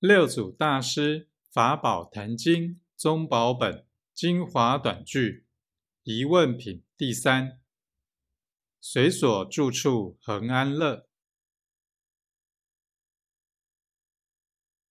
[0.00, 5.44] 六祖大师法宝坛经宗宝本精华短句
[6.04, 7.60] 疑问品第三。
[8.80, 11.09] 随所住处恒安乐。